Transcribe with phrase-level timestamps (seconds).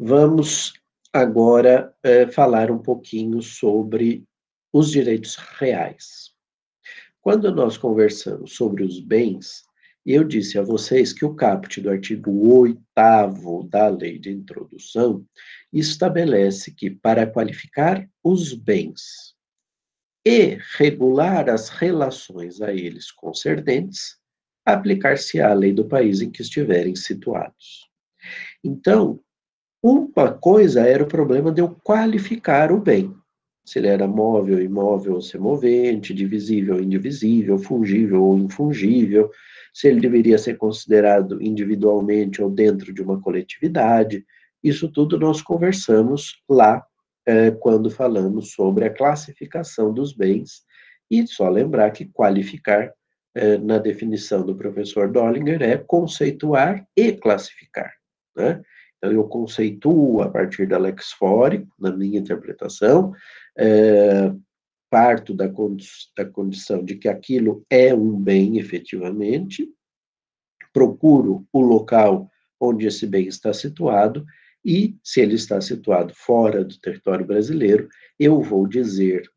[0.00, 0.74] Vamos
[1.12, 4.24] agora é, falar um pouquinho sobre
[4.72, 6.30] os direitos reais.
[7.20, 9.64] Quando nós conversamos sobre os bens,
[10.04, 12.78] eu disse a vocês que o caput do artigo 8
[13.70, 15.24] da Lei de Introdução
[15.72, 19.34] estabelece que, para qualificar os bens
[20.26, 24.18] e regular as relações a eles concernentes,
[24.64, 27.88] aplicar-se-á a lei do país em que estiverem situados.
[28.62, 29.20] Então,
[29.82, 33.14] uma coisa era o problema de eu qualificar o bem.
[33.66, 39.30] Se ele era móvel, imóvel ou semovente, divisível, indivisível, fungível ou infungível,
[39.74, 44.24] se ele deveria ser considerado individualmente ou dentro de uma coletividade.
[44.62, 46.82] Isso tudo nós conversamos lá
[47.26, 50.62] é, quando falamos sobre a classificação dos bens.
[51.10, 52.92] E só lembrar que qualificar,
[53.34, 57.92] é, na definição do professor Dollinger, é conceituar e classificar.
[58.36, 58.62] Né?
[58.98, 63.12] Então, eu conceituo a partir da Lex Fori, na minha interpretação,
[63.58, 64.32] é,
[64.90, 69.68] parto da, condi da condição de que aquilo é um bem efetivamente,
[70.72, 74.24] procuro o local onde esse bem está situado,
[74.64, 79.28] e se ele está situado fora do território brasileiro, eu vou dizer,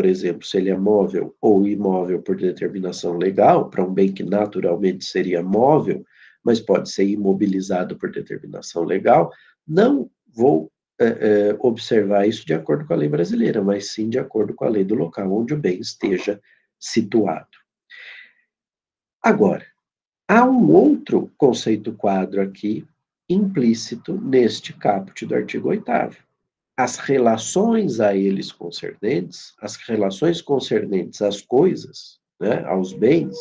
[0.00, 4.22] por exemplo, se ele é móvel ou imóvel por determinação legal, para um bem que
[4.22, 6.02] naturalmente seria móvel,
[6.42, 9.30] mas pode ser imobilizado por determinação legal,
[9.68, 11.04] não vou é,
[11.50, 14.70] é, observar isso de acordo com a lei brasileira, mas sim de acordo com a
[14.70, 16.40] lei do local onde o bem esteja
[16.78, 17.58] situado.
[19.22, 19.66] Agora,
[20.26, 22.88] há um outro conceito quadro aqui
[23.28, 25.90] implícito neste caput do artigo 8
[26.82, 33.36] as relações a eles concernentes, as relações concernentes às coisas, né, aos bens,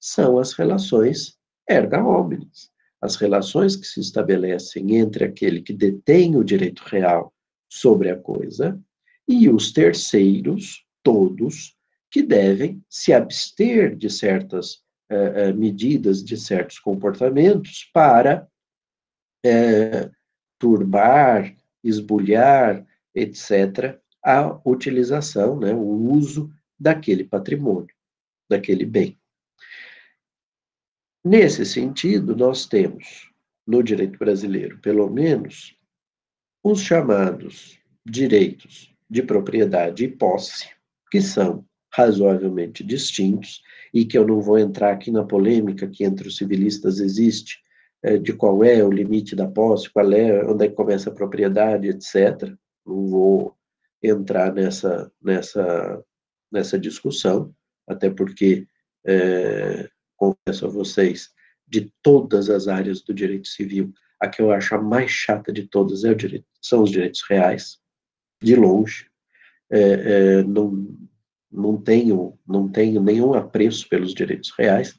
[0.00, 1.36] são as relações
[1.68, 7.32] erga omnes, as relações que se estabelecem entre aquele que detém o direito real
[7.70, 8.76] sobre a coisa
[9.28, 11.76] e os terceiros, todos,
[12.10, 18.46] que devem se abster de certas uh, uh, medidas, de certos comportamentos para
[19.46, 20.10] uh,
[20.58, 27.94] turbar, esbulhar, etc., a utilização, né, o uso daquele patrimônio,
[28.48, 29.18] daquele bem.
[31.24, 33.30] Nesse sentido, nós temos,
[33.66, 35.76] no direito brasileiro, pelo menos,
[36.62, 40.68] os chamados direitos de propriedade e posse,
[41.10, 46.26] que são razoavelmente distintos e que eu não vou entrar aqui na polêmica que entre
[46.26, 47.61] os civilistas existe
[48.20, 51.88] de qual é o limite da posse, qual é, onde é que começa a propriedade,
[51.88, 52.52] etc.
[52.84, 53.56] Não vou
[54.02, 56.04] entrar nessa, nessa,
[56.50, 57.54] nessa discussão,
[57.86, 58.66] até porque
[59.06, 61.30] é, confesso a vocês,
[61.66, 65.66] de todas as áreas do direito civil, a que eu acho a mais chata de
[65.66, 67.78] todas é o direito, são os direitos reais,
[68.42, 69.06] de longe.
[69.70, 70.86] É, é, não,
[71.50, 74.98] não, tenho, não tenho nenhum apreço pelos direitos reais,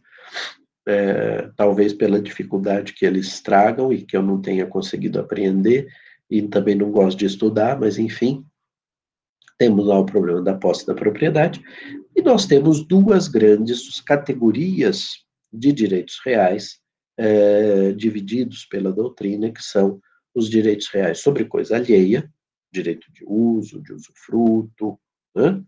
[0.88, 5.88] é, talvez pela dificuldade que eles tragam e que eu não tenha conseguido apreender,
[6.30, 8.46] e também não gosto de estudar, mas enfim,
[9.58, 11.62] temos lá o problema da posse da propriedade,
[12.16, 16.80] e nós temos duas grandes categorias de direitos reais
[17.18, 20.02] é, divididos pela doutrina, que são
[20.34, 22.30] os direitos reais sobre coisa alheia,
[22.72, 25.00] direito de uso, de usufruto,
[25.36, 25.62] né?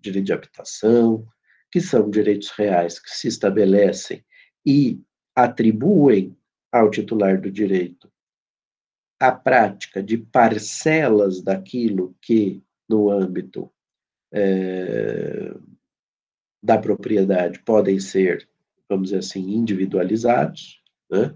[0.00, 1.26] direito de habitação,
[1.70, 4.24] que são direitos reais que se estabelecem
[4.64, 5.00] e
[5.34, 6.36] atribuem
[6.70, 8.12] ao titular do direito
[9.22, 13.70] a prática de parcelas daquilo que, no âmbito
[14.32, 15.54] é,
[16.60, 18.48] da propriedade podem ser,
[18.88, 21.32] vamos dizer assim, individualizados, né?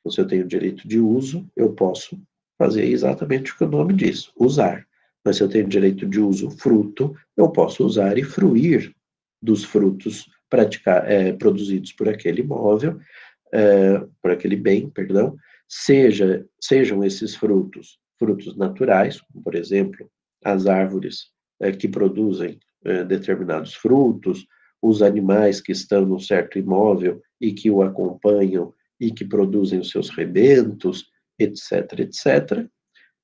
[0.00, 2.20] Então, se eu tenho direito de uso, eu posso
[2.58, 4.84] fazer exatamente o que o nome diz, usar.
[5.24, 8.92] Mas se eu tenho direito de uso fruto, eu posso usar e fruir
[9.40, 12.98] dos frutos praticar, é, produzidos por aquele imóvel,
[13.52, 15.36] é, por aquele bem, perdão,
[15.68, 20.10] seja, sejam esses frutos frutos naturais, como, por exemplo,
[20.44, 21.30] as árvores
[21.60, 24.46] é, que produzem é, determinados frutos,
[24.82, 29.90] os animais que estão num certo imóvel e que o acompanham e que produzem os
[29.90, 31.06] seus rebentos,
[31.38, 32.68] etc., etc.,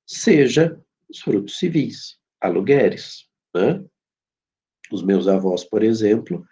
[0.07, 0.79] seja
[1.09, 3.25] os frutos civis, aluguéres.
[3.53, 3.83] Né?
[4.91, 6.45] Os meus avós, por exemplo,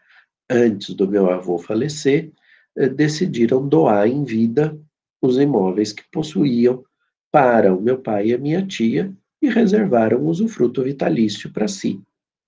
[0.50, 2.32] antes do meu avô falecer,
[2.76, 4.78] eh, decidiram doar em vida
[5.22, 6.84] os imóveis que possuíam
[7.32, 12.02] para o meu pai e a minha tia e reservaram o usufruto vitalício para si,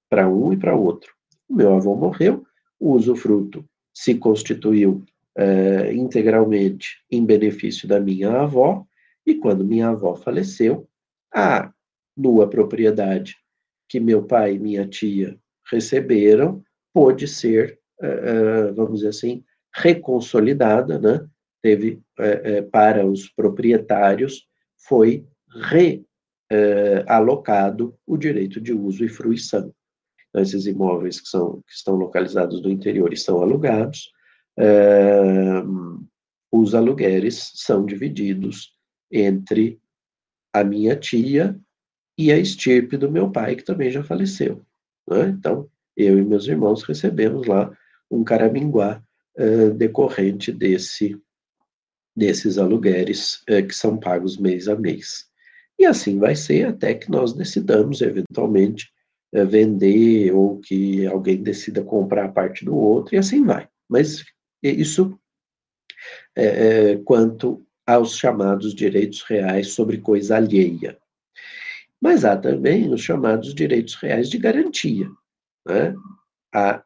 [0.10, 1.14] para um e para outro.
[1.48, 2.46] O meu avô morreu,
[2.80, 5.04] o usufruto se constituiu
[5.36, 8.86] é, integralmente em benefício da minha avó,
[9.26, 10.88] e quando minha avó faleceu,
[11.34, 11.72] a
[12.16, 13.36] nua propriedade
[13.90, 15.38] que meu pai e minha tia
[15.70, 16.64] receberam
[16.94, 17.80] pôde ser,
[18.76, 19.44] vamos dizer assim,
[19.74, 21.26] reconsolidada, né?
[21.62, 24.48] Teve é, para os proprietários
[24.88, 25.26] foi
[27.08, 29.74] realocado o direito de uso e fruição.
[30.30, 34.12] Então, esses imóveis que, são, que estão localizados no interior estão alugados,
[36.52, 38.74] os aluguéis são divididos
[39.12, 39.80] entre
[40.54, 41.60] a minha tia
[42.18, 44.62] e a estirpe do meu pai, que também já faleceu.
[45.10, 45.30] Né?
[45.30, 47.76] Então, eu e meus irmãos recebemos lá
[48.10, 49.02] um caraminguá
[49.38, 51.20] uh, decorrente desse,
[52.16, 55.26] desses aluguéis uh, que são pagos mês a mês.
[55.78, 58.90] E assim vai ser até que nós decidamos, eventualmente,
[59.34, 63.68] uh, vender ou que alguém decida comprar a parte do outro, e assim vai.
[63.90, 64.24] Mas
[64.64, 65.20] isso
[66.36, 66.46] é,
[66.92, 70.98] é, quanto aos chamados direitos reais sobre coisa alheia.
[72.02, 75.10] Mas há também os chamados direitos reais de garantia.
[75.66, 75.96] Né?
[76.54, 76.82] É,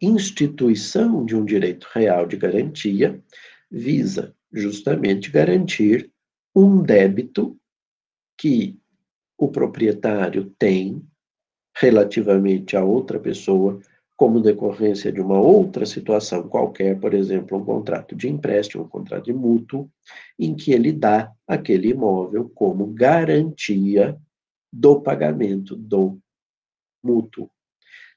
[0.00, 3.22] instituição de um direito real de garantia
[3.70, 6.10] visa justamente garantir
[6.54, 7.56] um débito
[8.36, 8.78] que
[9.36, 11.02] o proprietário tem
[11.76, 13.80] relativamente a outra pessoa
[14.16, 19.26] como decorrência de uma outra situação qualquer, por exemplo, um contrato de empréstimo, um contrato
[19.26, 19.88] de mútuo,
[20.36, 24.18] em que ele dá aquele imóvel como garantia
[24.72, 26.18] do pagamento do
[27.00, 27.48] mútuo.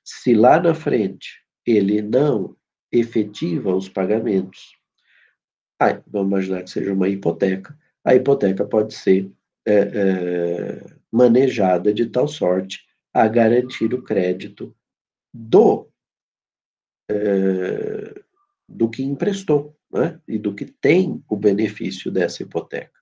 [0.04, 2.56] Se lá na frente ele não
[2.92, 4.76] efetiva os pagamentos,
[5.80, 9.32] aí, vamos imaginar que seja uma hipoteca, a hipoteca pode ser
[9.66, 12.82] é, é, manejada de tal sorte
[13.14, 14.76] a garantir o crédito
[15.34, 15.88] do
[17.10, 18.22] é,
[18.68, 20.20] do que emprestou, né?
[20.28, 23.00] e do que tem o benefício dessa hipoteca.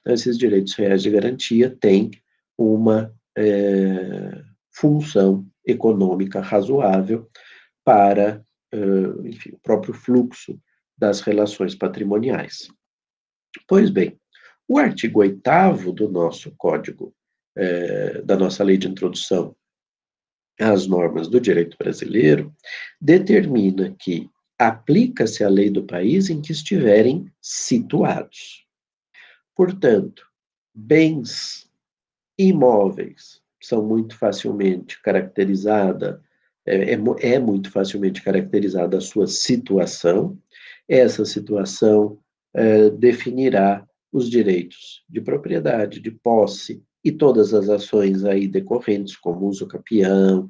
[0.00, 2.10] Então, esses direitos reais de garantia têm
[2.56, 7.28] uma é, função econômica razoável
[7.84, 8.44] para,
[9.24, 10.60] enfim, o próprio fluxo
[10.96, 12.68] das relações patrimoniais.
[13.66, 14.18] Pois bem,
[14.68, 17.14] o artigo 8 do nosso Código,
[18.24, 19.56] da nossa Lei de Introdução
[20.58, 22.54] às Normas do Direito Brasileiro,
[23.00, 24.28] determina que
[24.58, 28.66] aplica-se a lei do país em que estiverem situados.
[29.54, 30.26] Portanto,
[30.74, 31.70] bens
[32.38, 36.18] imóveis são muito facilmente caracterizadas,
[36.64, 40.38] é, é, é, muito facilmente caracterizada a sua situação,
[40.88, 42.18] essa situação
[42.54, 49.46] é, definirá os direitos de propriedade, de posse e todas as ações aí decorrentes, como
[49.46, 50.46] uso capião,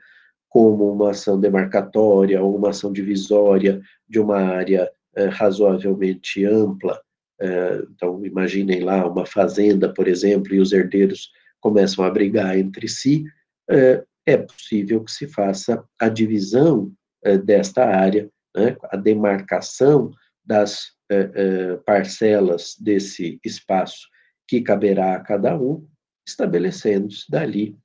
[0.49, 6.99] como uma ação demarcatória ou uma ação divisória de uma área é, razoavelmente ampla.
[7.39, 11.31] É, então, imaginem lá uma fazenda, por exemplo, e os herdeiros
[11.61, 13.25] começam a brigar entre si,
[13.69, 16.93] é, é possível que se faça a divisão
[17.25, 20.11] é, desta área, né, a demarcação
[20.45, 24.09] das é, parcelas desse espaço
[24.49, 25.87] que caberá a cada um,
[26.27, 27.77] estabelecendo-se dali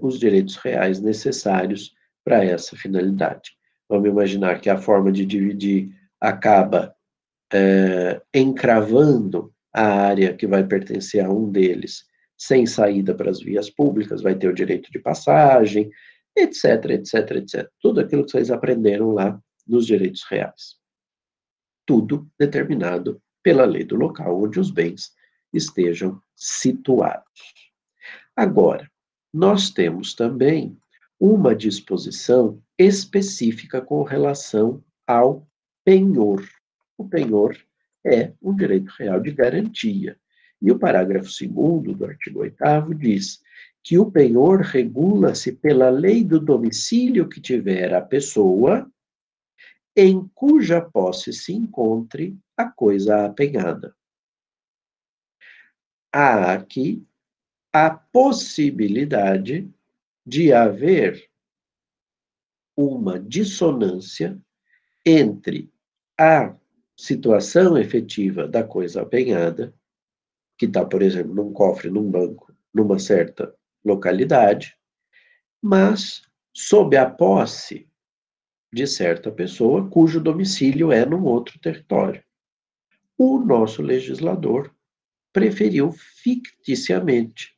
[0.00, 1.92] os direitos reais necessários
[2.24, 3.50] para essa finalidade.
[3.88, 5.90] Vamos imaginar que a forma de dividir
[6.20, 6.94] acaba
[8.32, 12.04] encravando a área que vai pertencer a um deles
[12.36, 15.90] sem saída para as vias públicas, vai ter o direito de passagem,
[16.36, 17.70] etc, etc, etc.
[17.80, 20.76] Tudo aquilo que vocês aprenderam lá nos direitos reais.
[21.86, 25.12] Tudo determinado pela lei do local onde os bens
[25.52, 27.24] estejam situados.
[28.34, 28.90] Agora,
[29.32, 30.76] nós temos também
[31.18, 35.48] uma disposição específica com relação ao
[35.84, 36.46] penhor.
[36.98, 37.56] O penhor
[38.04, 40.18] é um direito real de garantia.
[40.60, 43.42] E o parágrafo 2 do artigo 8 diz
[43.82, 48.90] que o penhor regula-se pela lei do domicílio que tiver a pessoa
[49.96, 53.96] em cuja posse se encontre a coisa apenhada.
[56.12, 57.06] Há aqui
[57.72, 59.70] a possibilidade
[60.26, 61.30] de haver
[62.76, 64.38] uma dissonância
[65.04, 65.70] entre
[66.18, 66.56] a
[66.96, 69.74] situação efetiva da coisa apenhada
[70.58, 74.76] que está, por exemplo, num cofre, num banco, numa certa localidade,
[75.62, 76.22] mas
[76.52, 77.88] sob a posse
[78.72, 82.22] de certa pessoa cujo domicílio é num outro território.
[83.18, 84.74] O nosso legislador
[85.32, 87.54] preferiu ficticiamente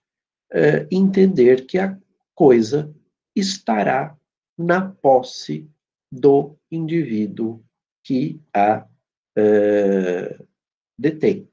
[0.52, 1.98] eh, entender que a
[2.34, 2.94] coisa
[3.34, 4.16] estará
[4.56, 5.68] na posse
[6.10, 7.62] do indivíduo
[8.02, 8.86] que a
[9.36, 10.48] uh,
[10.98, 11.48] detém.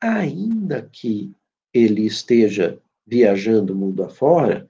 [0.00, 1.32] Ainda que
[1.72, 4.68] ele esteja viajando mundo afora,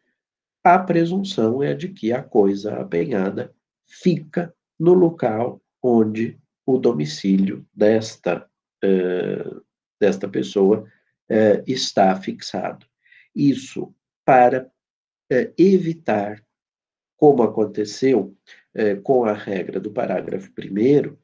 [0.64, 3.52] a presunção é de que a coisa apenhada
[3.86, 8.46] fica no local onde o domicílio desta,
[8.84, 9.62] uh,
[10.00, 12.86] desta pessoa uh, está fixado.
[13.34, 13.94] Isso
[14.24, 14.66] para
[15.32, 16.44] uh, evitar,
[17.16, 18.36] como aconteceu
[19.02, 21.16] com a regra do parágrafo 1,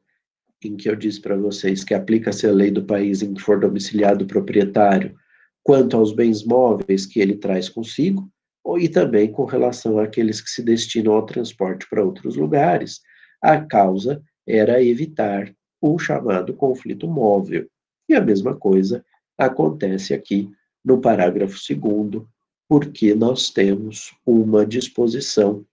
[0.69, 3.59] em que eu disse para vocês que aplica-se a lei do país em que for
[3.59, 5.15] domiciliado o proprietário,
[5.63, 8.31] quanto aos bens móveis que ele traz consigo,
[8.79, 13.01] e também com relação àqueles que se destinam ao transporte para outros lugares,
[13.43, 17.67] a causa era evitar o chamado conflito móvel.
[18.09, 19.05] E a mesma coisa
[19.37, 20.51] acontece aqui
[20.85, 22.25] no parágrafo 2,
[22.69, 25.65] porque nós temos uma disposição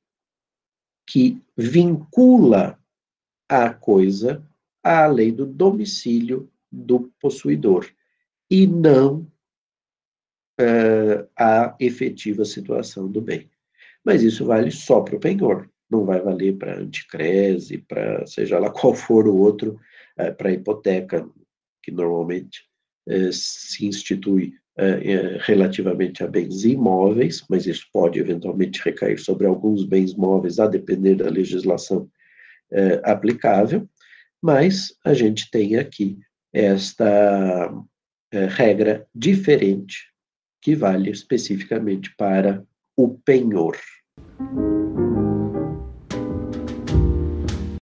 [1.08, 2.78] que vincula
[3.50, 4.46] a coisa
[4.84, 7.88] à lei do domicílio do possuidor
[8.50, 9.28] e não
[10.60, 13.50] uh, à efetiva situação do bem.
[14.04, 18.70] Mas isso vale só para o penhor, não vai valer para anticrese, para seja lá
[18.70, 19.80] qual for o outro,
[20.20, 21.28] uh, para hipoteca,
[21.84, 22.62] que normalmente
[23.08, 24.54] uh, se institui
[25.42, 31.16] relativamente a bens imóveis, mas isso pode eventualmente recair sobre alguns bens móveis, a depender
[31.16, 32.10] da legislação
[33.04, 33.88] aplicável,
[34.42, 36.18] mas a gente tem aqui
[36.54, 37.72] esta
[38.56, 40.12] regra diferente
[40.62, 42.64] que vale especificamente para
[42.96, 43.78] o penhor.